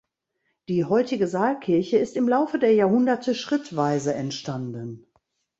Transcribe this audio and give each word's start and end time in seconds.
Die 0.67 0.83
heutige 0.85 1.27
Saalkirche 1.27 1.97
ist 1.99 2.15
im 2.17 2.27
Laufe 2.27 2.57
der 2.57 2.73
Jahrhunderte 2.73 3.35
schrittweise 3.35 4.15
entstanden. 4.15 5.05